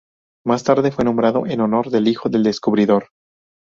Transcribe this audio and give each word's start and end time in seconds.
Más 0.47 0.63
tarde 0.63 0.91
fue 0.91 1.05
nombrado 1.05 1.45
en 1.45 1.61
honor 1.61 1.91
del 1.91 2.07
hijo 2.07 2.27
del 2.27 2.41
descubridor. 2.41 3.09